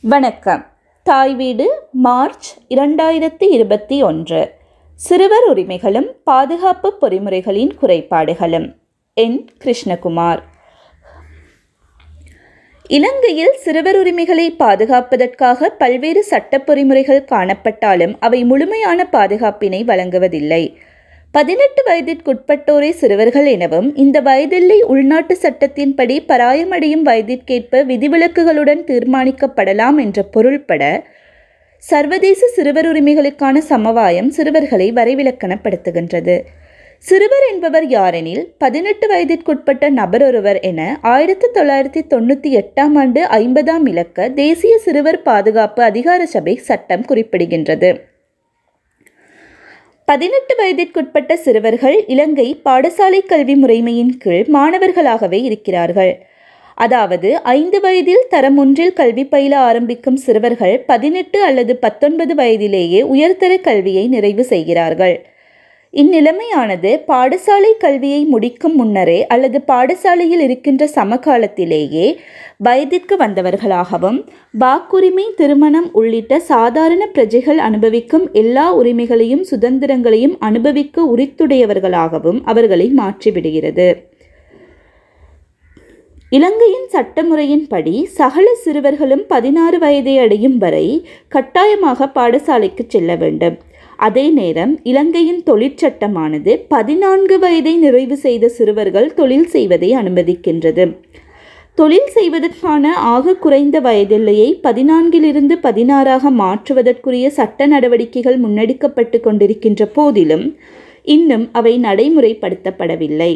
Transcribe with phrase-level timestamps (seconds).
[0.00, 0.66] வணக்கம்.
[1.02, 4.52] தாய் வீடு மார்ச் இரண்டாயிரத்தி இருபத்தி ஒன்று.
[4.94, 8.74] சிறுவர் உரிமைகளும் பாதுகாப்பு பொறிமுறைகளின் குறைபாடுகளும்.
[9.14, 9.48] என்.
[9.64, 10.38] கிருஷ்ணகுமார்.
[12.88, 20.78] இலங்கையில் சிறுவர் உரிமைகளை பாதுகாப்பதற்காக பல்வேறு சட்ட பொறிமுறைகள் காணப்பட்டாலும் அவை முழுமையான பாதுகாப்பினை வழங்குவதில்லை.
[21.34, 30.82] பதினெட்டு வயதிற்குட்பட்டோரே சிறுவர்கள் எனவும் இந்த வயதில்லை உள்நாட்டு சட்டத்தின்படி பராயமடையும் வயதிற்கேற்ப விதிவிலக்குகளுடன் தீர்மானிக்கப்படலாம் என்ற பொருள்பட
[31.84, 36.36] சர்வதேச சிறுவர் உரிமைகளுக்கான சமவாயம் சிறுவர்களை வரைவிலக்கணப்படுத்துகின்றது.
[37.04, 44.28] சிறுவர் என்பவர் யாரெனில் பதினெட்டு வயதிற்குட்பட்ட நபர் ஒருவர் என ஆயிரத்தி தொள்ளாயிரத்தி தொண்ணூற்றி எட்டாம் ஆண்டு ஐம்பதாம் இலக்க
[44.42, 47.90] தேசிய சிறுவர் பாதுகாப்பு அதிகார சபை சட்டம் குறிப்பிடுகின்றது.
[50.08, 56.12] பதினெட்டு வயதிற்குட்பட்ட சிறுவர்கள் இலங்கை பாடசாலை கல்வி முறைமையின் கீழ் மாணவர்களாகவே இருக்கிறார்கள்.
[56.84, 64.04] அதாவது ஐந்து வயதில் தரம் ஒன்றில் கல்வி பயில ஆரம்பிக்கும் சிறுவர்கள் பதினெட்டு அல்லது பத்தொன்பது வயதிலேயே உயர்தர கல்வியை
[64.14, 65.16] நிறைவு செய்கிறார்கள்.
[65.94, 72.06] இந்நிலைமையானது பாடசாலை கல்வியை முடிக்கும் முன்னரே அல்லது பாடசாலையில் இருக்கின்ற சமகாலத்திலேயே
[72.56, 74.18] வயதிற்கு வந்தவர்களாகவும்
[74.60, 83.88] வாக்குரிமை திருமணம் உள்ளிட்ட சாதாரண பிரஜைகள் அனுபவிக்கும் எல்லா உரிமைகளையும் சுதந்திரங்களையும் அனுபவிக்க உரித்துடையவர்களாகவும் அவர்களை மாற்றிவிடுகிறது.
[86.32, 90.86] இலங்கையின் சட்டமுறையின்படி சகல சிறுவர்களும் பதினாறு வயதை அடையும் வரை
[91.28, 93.56] கட்டாயமாக பாடசாலைக்கு செல்ல வேண்டும்.
[93.98, 100.84] அதே நேரம் இலங்கையின் தொழிற்சட்டமானது பதினான்கு வயதை நிறைவு செய்த சிறுவர்கள் தொழில் செய்வதை அனுமதிக்கின்றது.
[101.74, 110.46] தொழில் செய்வதற்கான ஆக குறைந்த வயதில்லையை பதினான்கிலிருந்து பதினாறாக மாற்றுவதற்குரிய சட்ட நடவடிக்கைகள் முன்னெடுக்கப்பட்டு கொண்டிருக்கின்ற போதிலும்
[111.02, 113.32] இன்னும் அவை நடைமுறைப்படுத்தப்படவில்லை.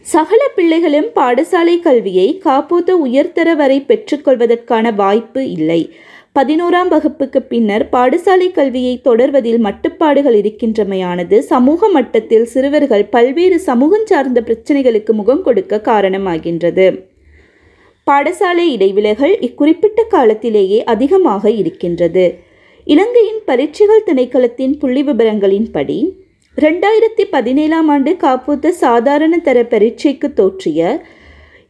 [0.00, 5.82] சகல பிள்ளைகளும் பாடசாலை கல்வியை காப்போத்த உயர்தர வரை பெற்றுக்கொள்வதற்கான வாய்ப்பு இல்லை.
[6.36, 15.12] பதினோராம் வகுப்புக்கு பின்னர் பாடசாலை கல்வியை தொடர்வதில் மட்டுப்பாடுகள் இருக்கின்றமையானது சமூக மட்டத்தில் சிறுவர்கள் பல்வேறு சமூகம் சார்ந்த பிரச்சனைகளுக்கு
[15.12, 16.86] முகம் கொடுக்க காரணமாகின்றது.
[18.06, 22.26] பாடசாலை இடைவிலகல் இக்குறிப்பிட்ட காலத்திலேயே அதிகமாக இருக்கின்றது.
[22.86, 25.98] இலங்கையின் பரீட்சைகள் திணைக்களத்தின் புள்ளி விவரங்களின்படி
[26.58, 30.80] ரெண்டாயிரத்தி பதினேழாம் ஆண்டு காப்போத்த சாதாரண தர பரீட்சைக்கு தோற்றிய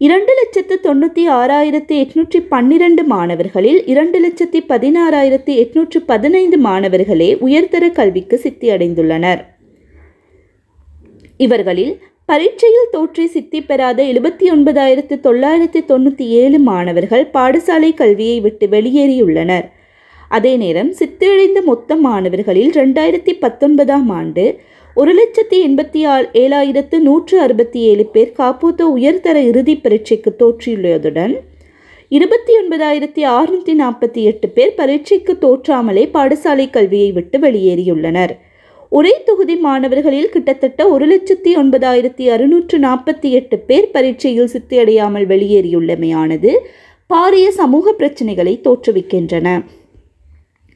[0.05, 8.41] இரண்டு லட்சத்து தொண்ணூற்றி ஆறாயிரத்தி எட்நூற்றி பன்னிரண்டு மாணவர்களில் இரண்டு லட்சத்தி பதினாறாயிரத்தி எட்நூற்று பதினைந்து மாணவர்களே உயர்தர கல்விக்கு
[8.45, 9.41] சித்தியடைந்துள்ளனர்.
[11.37, 11.93] இவர்களில்
[12.25, 19.69] பரீட்சையில் தோற்றி சித்தி பெறாத எழுபத்தி ஒன்பதாயிரத்து தொள்ளாயிரத்து தொண்ணூற்றி ஏழு மாணவர்கள் பாடசாலை கல்வியை விட்டு வெளியேறியுள்ளனர்.
[20.31, 24.45] அதே நேரம் சித்தியடைந்த மொத்த மாணவர்களில் ரெண்டாயிரத்தி பத்தொன்பதாம் ஆண்டு
[24.97, 31.35] ஒரு லட்சத்தி எண்பத்தி ஆ ஏழாயிரத்து நூற்று அறுபத்தி ஏழு பேர் காப்போத்த உயர்தர இறுதி பரீட்சைக்கு தோற்றியுள்ளதுடன்
[32.11, 38.33] இருபத்தி ஒன்பதாயிரத்தி அறுநூற்றி நாற்பத்தி எட்டு பேர் பரீட்சைக்கு தோற்றாமலே பாடசாலை கல்வியை விட்டு வெளியேறியுள்ளனர்.
[38.93, 46.53] ஒரே தொகுதி மாணவர்களில் கிட்டத்தட்ட ஒரு லட்சத்தி ஒன்பதாயிரத்தி அறுநூற்று நாற்பத்தி எட்டு பேர் பரீட்சையில் சித்தியடையாமல் வெளியேறியுள்ளமையானது
[47.11, 49.49] பாரிய சமூக பிரச்சினைகளை தோற்றுவிக்கின்றன.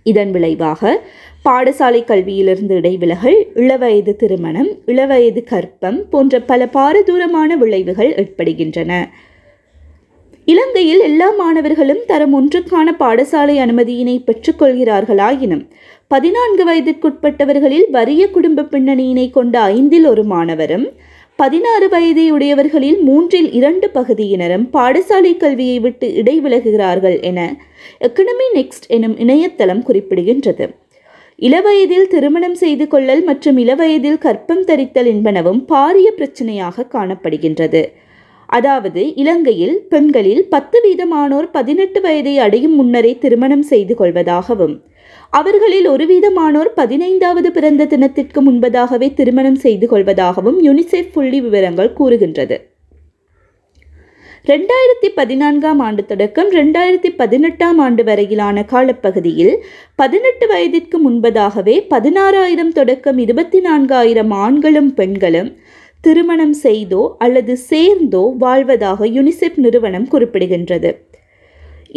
[0.07, 1.01] இதன் விளைவாக
[1.45, 8.93] பாடசாலை கல்வியிலிருந்து இடைவிலகல் இளவயது திருமணம் இளவயது கற்பம் போன்ற பல பாரதூரமான விளைவுகள் ஏற்படுகின்றன.
[10.49, 15.65] இலங்கையில் எல்லா மாணவர்களும் தரம் ஒன்றுக்கான பாடசாலை அனுமதியினை பெற்றுக்கொள்கிறார்களாயினும்
[16.09, 20.87] பதினான்கு வயதிற்குட்பட்டவர்களில் வறிய குடும்ப பின்னணியினை கொண்ட ஐந்தில் ஒரு மாணவரும்
[21.45, 27.41] பதினாறு வயதை உடையவர்களில் மூன்றில் இரண்டு பகுதியினரும் பாடசாலை கல்வியை விட்டு இடைவிலகுகிறார்கள் என
[28.07, 30.67] எக்கனமி நெக்ஸ்ட் எனும் இணையதளம் குறிப்பிடுகின்றது.
[31.49, 37.83] இளவயதில் திருமணம் செய்து கொள்ளல் மற்றும் இளவயதில் கற்பம் தரித்தல் என்பனவும் பாரிய பிரச்சனையாக காணப்படுகின்றது.
[38.47, 44.77] அதாவது இலங்கையில் பெண்களில் பத்து வீதமானோர் பதினெட்டு வயதை அடையும் முன்னரே திருமணம் செய்து கொள்வதாகவும்
[45.31, 52.57] அவர்களில் ஒரு வீதமானோர் பதினைந்தாவது பிறந்த தினத்திற்கு முன்பதாகவே திருமணம் செய்து கொள்வதாகவும் யுனிசெஃப் புள்ளி விவரங்கள் கூறுகின்றது.
[54.49, 59.55] ரெண்டாயிரத்தி பதினான்காம் ஆண்டு தொடக்கம் ரெண்டாயிரத்தி பதினெட்டாம் ஆண்டு வரையிலான காலப்பகுதியில்
[59.95, 65.57] பதினெட்டு வயதிற்கு முன்பதாகவே பதினாறாயிரம் தொடக்கம் இருபத்தி நான்காயிரம் ஆண்களும் பெண்களும்
[66.05, 70.91] திருமணம் செய்தோ அல்லது சேர்ந்தோ வாழ்வதாக யுனிசெஃப் நிறுவனம் குறிப்பிடுகின்றது.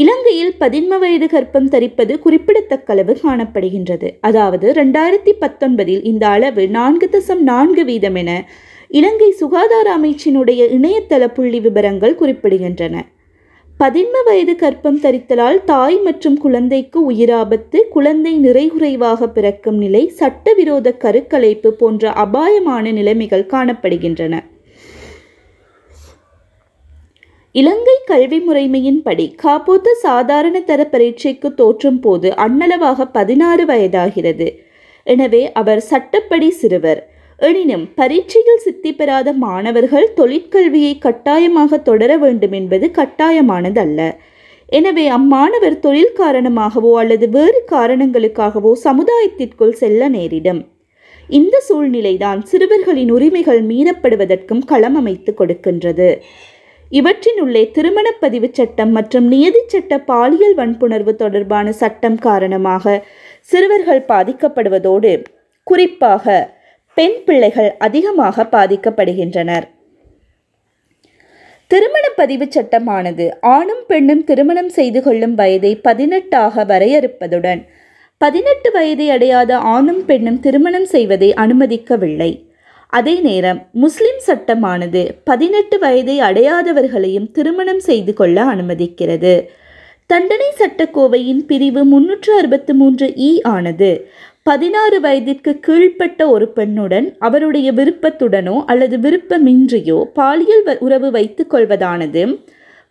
[0.04, 4.08] இலங்கையில் பதின்ம வயது கற்பம் தரிப்பது குறிப்பிடத்தக்க அளவு காணப்படுகின்றது.
[4.22, 8.32] அதாவது ரெண்டாயிரத்தி பத்தொன்பதில் இந்த அளவு நான்கு தசம் நான்கு வீதம் என
[8.92, 12.96] இலங்கை சுகாதார அமைச்சினுடைய இணையதள புள்ளி விவரங்கள் குறிப்பிடுகின்றன.
[13.82, 22.12] பதின்ம வயது கற்பம் தரித்தலால் தாய் மற்றும் குழந்தைக்கு உயிராபத்து குழந்தை நிறைகுறைவாக பிறக்கும் நிலை சட்டவிரோத கருக்கலைப்பு போன்ற
[22.24, 24.36] அபாயமான நிலைமைகள் காணப்படுகின்றன.
[27.56, 34.48] இலங்கை கல்வி முறைமையின்படி காப்போத்து சாதாரண தர பரீட்சைக்கு தோற்றும் போது அண்ணளவாக பதினாறு வயதாகிறது.
[35.08, 37.02] எனவே அவர் சட்டப்படி சிறுவர்.
[37.40, 44.00] எனினும் பரீட்சையில் சித்தி பெறாத மாணவர்கள் தொழிற்கல்வியை கட்டாயமாக தொடர வேண்டும் என்பது கட்டாயமானதல்ல.
[44.70, 50.62] எனவே அம்மாணவர் தொழில் காரணமாகவோ அல்லது வேறு காரணங்களுக்காகவோ சமுதாயத்திற்குள் செல்ல நேரிடும்.
[51.30, 56.10] இந்த சூழ்நிலைதான் சிறுவர்களின் உரிமைகள் மீறப்படுவதற்கும் களம் அமைத்து கொடுக்கின்றது.
[56.92, 63.02] இவற்றினுள்ளே திருமணப் பதிவுச் சட்டம் மற்றும் நியதி சட்ட பாலியல் வன்புணர்வு தொடர்பான சட்டம் காரணமாக
[63.42, 65.12] சிறுவர்கள் பாதிக்கப்படுவதோடு
[65.68, 66.56] குறிப்பாக
[66.98, 69.66] பெண் பிள்ளைகள் அதிகமாக பாதிக்கப்படுகின்றனர்.
[71.72, 77.62] திருமண பதிவு சட்டமானது ஆணும் பெண்ணும் திருமணம் செய்து கொள்ளும் வயதை பதினெட்டாக வரையறுப்பதுடன்
[78.22, 82.32] பதினெட்டு வயதை அடையாத ஆணும் பெண்ணும் திருமணம் செய்வதை அனுமதிக்கவில்லை.
[82.94, 89.34] அதே நேரம் முஸ்லிம் சட்டமானது பதினெட்டு வயதை அடையாதவர்களையும் திருமணம் செய்து கொள்ள அனுமதிக்கிறது.
[90.10, 93.90] தண்டனை சட்டக்கோவையின் பிரிவு முன்னூற்று அறுபத்து மூன்று இ ஆனது
[94.48, 102.44] பதினாறு வயதிற்கு கீழ்ப்பட்ட ஒரு பெண்ணுடன் அவருடைய விருப்பத்துடனோ அல்லது விருப்பமின்றியோ பாலியல் வ- உறவு வைத்துக் கொள்வதானது.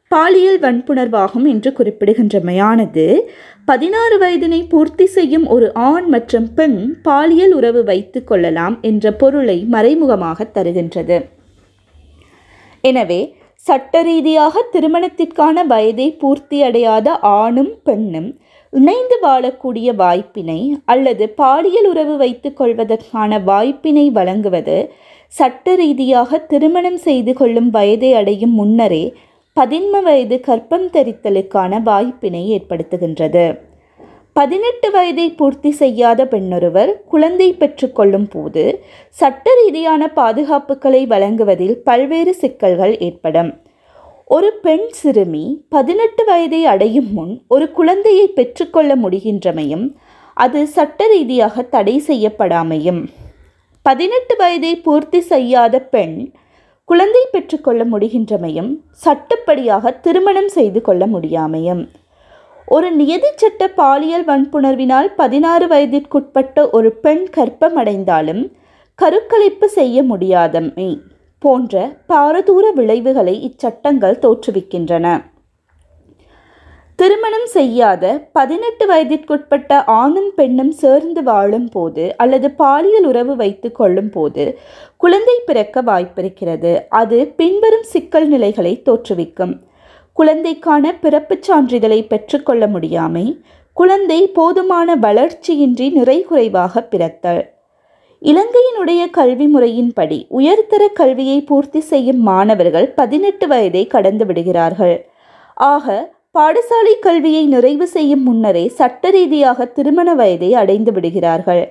[0.08, 3.20] பாலியல் வன்புணர்வாகும் என்று குறிப்பிடுகின்றமையானது.
[3.64, 10.50] பதினாறு வயதினை பூர்த்தி செய்யும் ஒரு ஆண் மற்றும் பெண் பாலியல் உறவு வைத்துக் கொள்ளலாம் என்ற பொருளை மறைமுகமாக
[10.54, 11.24] தருகின்றது.
[12.80, 18.38] எனவே சட்ட ரீதியாக திருமணத்திற்கான வயதை பூர்த்தியடையாத ஆணும் பெண்ணும்
[18.72, 24.90] இணைந்து வாழக்கூடிய வாய்ப்பினை அல்லது பாலியல் உறவு வைத்து கொள்வதற்கான வாய்ப்பினை வழங்குவது
[25.28, 29.04] சட்ட ரீதியாக திருமணம் செய்து கொள்ளும் வயதை அடையும் முன்னரே
[29.56, 33.58] பதின்ம வயது கற்பம் தரித்தலுக்கான வாய்ப்பினை ஏற்படுத்துகின்றது.
[34.32, 38.64] பதினெட்டு வயதை பூர்த்தி செய்யாத பெண்ணொருவர் குழந்தை பெற்றுக்கொள்ளும் போது
[39.08, 43.50] சட்ட ரீதியான பாதுகாப்புகளை வழங்குவதில் பல்வேறு சிக்கல்கள் ஏற்படும்.
[44.30, 49.84] ஒரு பெண் சிறுமி பதினெட்டு வயதை அடையும் முன் ஒரு குழந்தையை பெற்றுக்கொள்ள முடிகின்றமையும்
[50.34, 53.00] அது சட்ட ரீதியாக தடை செய்யப்படாமையும்.
[53.82, 56.32] பதினெட்டு வயதை பூர்த்தி செய்யாத பெண்
[56.84, 58.72] குழந்தை பெற்றுக்கொள்ள முடிகின்றமையும்
[59.04, 61.88] சட்டப்படியாக திருமணம் செய்து கொள்ள முடியாமையும்.
[62.66, 68.42] ஒரு நியதி சட்ட பாலியல் வன்புணர்வினால் பதினாறு வயதிற்குட்பட்ட ஒரு பெண் கற்பமடைந்தாலும்
[68.94, 70.90] கருக்கலைப்பு செய்ய முடியாதமை.
[71.38, 75.24] போன்ற பாரதூர விளைவுகளை இச்சட்டங்கள் தோற்றுவிக்கின்றன.
[76.96, 84.58] திருமணம் செய்யாத பதினெட்டு வயதிற்குட்பட்ட ஆணும் பெண்ணும் சேர்ந்து வாழும் போது அல்லது பாலியல் உறவு வைத்து கொள்ளும் போது
[84.96, 86.80] குழந்தை பிறக்க வாய்ப்பிருக்கிறது.
[86.88, 89.58] அது பின்வரும் சிக்கல் நிலைகளை தோற்றுவிக்கும்.
[90.18, 93.40] குழந்தைக்கான பிறப்புச் சான்றிதழை பெற்றுக்கொள்ள முடியாமை
[93.72, 97.55] குழந்தை போதுமான வளர்ச்சியின்றி நிறைகுறைவாக பிறத்தல்.
[98.30, 104.94] இலங்கையினுடைய கல்வி முறையின்படி உயர்தர கல்வியை பூர்த்தி செய்யும் மாணவர்கள் பதினெட்டு வயதை கடந்து விடுகிறார்கள்.
[105.54, 105.96] ஆக
[106.38, 111.62] பாடசாலை கல்வியை நிறைவு செய்யும் முன்னரே சட்ட ரீதியாக திருமண வயதை அடைந்து விடுகிறார்கள்.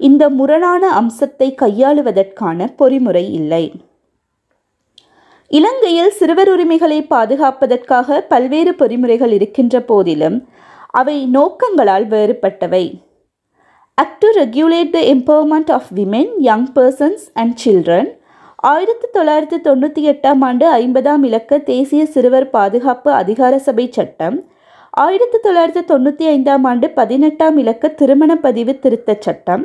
[0.00, 3.64] இந்த முரணான அம்சத்தை கையாளுவதற்கான பொறிமுறை இல்லை.
[5.50, 10.38] இலங்கையில் சிறுவர் உரிமைகளை பாதுகாப்பதற்காக பல்வேறு பொறிமுறைகள் இருக்கின்ற போதிலும்
[11.00, 12.84] அவை நோக்கங்களால் வேறுபட்டவை.
[14.02, 18.10] Act to regulate the empowerment of women young persons and children
[18.56, 24.36] ஆயிரத்தி தொள்ளாயிரத்தி தொண்ணூற்றி எட்டாம் ஆண்டு ஐம்பதாம் இலக்க தேசிய சிறுவர் பாதுகாப்பு அதிகார சபை சட்டம்.
[24.90, 29.64] ஆயிரத்தி தொள்ளாயிரத்தி தொண்ணூற்றி ஐந்தாம் ஆண்டு பதினெட்டாம் இலக்க திருமண பதிவு திருத்தச் சட்டம்.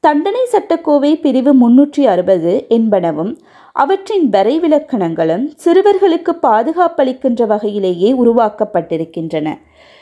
[0.00, 3.32] தண்டனை சட்டக்கோவை பிரிவு முன்னூற்றி அறுபது என்பனவும்
[3.72, 9.48] அவற்றின் வரைவிலக்கணங்களும் சிறுவர்களுக்கு பாதுகாப்பளிக்கின்ற வகையிலேயே உருவாக்கப்பட்டிருக்கின்றன.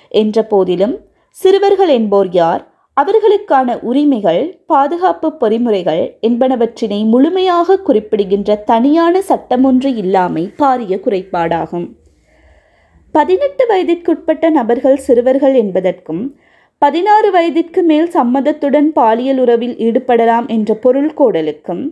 [0.08, 0.96] என்ற போதிலும்
[1.30, 2.64] சிறுவர்கள் என்போர் யார்?
[2.96, 11.86] அவர்களுக்கான உரிமைகள் பாதுகாப்பு பொறிமுறைகள் என்பனவற்றினை முழுமையாக குறிப்பிடுகின்ற தனியான சட்டமொன்று இல்லாமை பாரிய குறைபாடாகும்.
[13.14, 16.22] பதினெட்டு வயதிற்குட்பட்ட நபர்கள் சிறுவர்கள் என்பதற்கும்
[16.82, 21.84] பதினாறு வயதிற்கு மேல் சம்மதத்துடன் பாலியல் உறவில் ஈடுபடலாம் என்ற பொருள் கோடலுக்கும்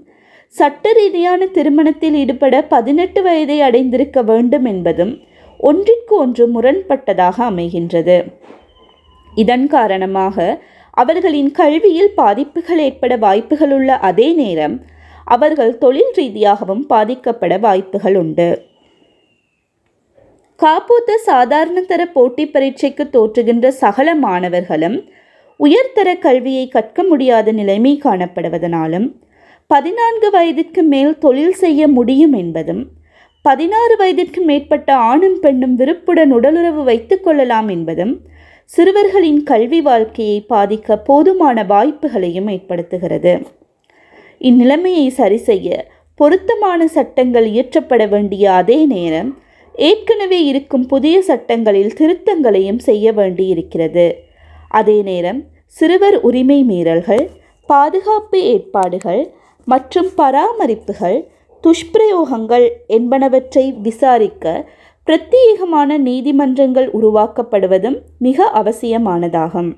[0.54, 5.14] சட்ட ரீதியான திருமணத்தில் ஈடுபட பதினெட்டு வயதை அடைந்திருக்க வேண்டும் என்பதும்
[5.60, 8.18] ஒன்றிற்கு ஒன்று முரண்பட்டதாக அமைகின்றது.
[9.32, 10.36] இதன் காரணமாக
[10.96, 14.76] அவர்களின் கல்வியில் பாதிப்புகள் ஏற்பட வாய்ப்புகளுள்ள அதே நேரம்
[15.26, 18.48] அவர்கள் தொழில் ரீதியாகவும் பாதிக்கப்பட வாய்ப்புகள் உண்டு.
[20.58, 24.98] காப்போத்த சாதாரண தர போட்டி பரீட்சைக்கு தோற்றுகின்ற சகல மாணவர்களும்
[25.60, 29.06] உயர்தர கல்வியை கற்க முடியாத நிலைமை காணப்படுவதனாலும்
[29.70, 32.82] பதினான்கு வயதிற்கு மேல் தொழில் செய்ய முடியும் என்பதும்
[33.44, 38.14] பதினாறு வயதிற்கு மேற்பட்ட ஆணும் பெண்ணும் விருப்புடன் உடலுறவு வைத்துக் கொள்ளலாம் என்பதும்
[38.70, 43.32] சிறுவர்களின் கல்வி வாழ்க்கையை பாதிக்க போதுமான வாய்ப்புகளையும் ஏற்படுத்துகிறது.
[44.40, 45.68] இந்நிலைமையை சரி செய்ய
[46.20, 49.30] பொருத்தமான சட்டங்கள் இயற்றப்பட வேண்டிய அதே நேரம்
[49.74, 54.06] ஏற்கனவே இருக்கும் புதிய சட்டங்களில் திருத்தங்களையும் செய்ய வேண்டியிருக்கிறது.
[54.68, 57.24] அதே நேரம் சிறுவர் உரிமை மீறல்கள்
[57.68, 59.22] பாதுகாப்பு ஏற்பாடுகள்
[59.64, 61.18] மற்றும் பராமரிப்புகள்
[61.64, 64.46] துஷ்பிரயோகங்கள் என்பனவற்றை விசாரிக்க
[65.06, 69.76] பிரத்யேகமான நீதிமன்றங்கள் உருவாக்கப்படுவதும் மிக அவசியமானதாகும்.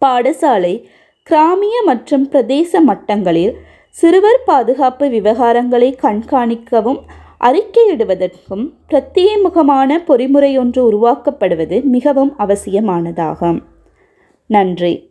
[0.00, 0.84] பாடசாலை
[1.22, 3.54] கிராமிய மற்றும் பிரதேச மட்டங்களில்
[3.90, 7.00] சிறுவர் பாதுகாப்பு விவகாரங்களை கண்காணிக்கவும்
[7.40, 13.62] அறிக்கையிடுவதற்கும் பிரத்யேகமான பொறிமுறையொன்று உருவாக்கப்படுவது மிகவும் அவசியமானதாகும்.
[14.46, 15.07] நன்றி.